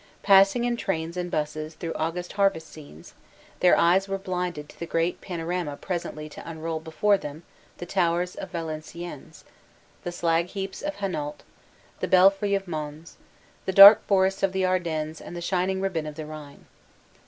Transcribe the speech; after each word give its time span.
Pass 0.23 0.55
ing 0.55 0.63
in 0.63 0.77
trains 0.77 1.15
and 1.15 1.29
busses 1.29 1.75
through 1.75 1.93
August 1.93 2.33
harvest 2.33 2.67
scenes, 2.73 3.13
their 3.59 3.77
eyes 3.77 4.07
were 4.07 4.17
blinded 4.17 4.67
to 4.69 4.79
the 4.79 4.87
great 4.87 5.21
panorama 5.21 5.77
presently 5.77 6.27
to 6.29 6.49
unroll 6.49 6.79
before 6.79 7.19
them 7.19 7.43
the 7.77 7.85
towers 7.85 8.33
of 8.33 8.49
Valenciennes, 8.49 9.43
the 10.03 10.11
slag 10.11 10.47
heaps 10.47 10.81
of 10.81 10.95
Hainault, 10.95 11.43
the 11.99 12.07
belfry 12.07 12.55
of 12.55 12.67
Mons, 12.67 13.17
the 13.65 13.71
dark 13.71 14.03
forests 14.07 14.41
of 14.41 14.53
the 14.53 14.65
Ardennes 14.65 15.21
and 15.21 15.35
the 15.35 15.39
shining 15.39 15.81
ribbon 15.81 16.07
of 16.07 16.15
the 16.15 16.25
Rhine. 16.25 16.65